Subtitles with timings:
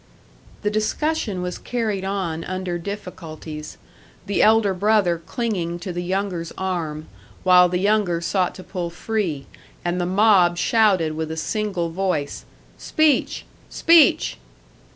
[0.63, 3.77] The discussion was carried on under difficulties,
[4.25, 7.05] the elder brother clinging to the younger's arm,
[7.43, 9.45] while the younger sought to pull free,
[9.85, 12.45] and the mob shouted with a single voice,
[12.79, 13.45] "Speech!
[13.69, 14.39] Speech!"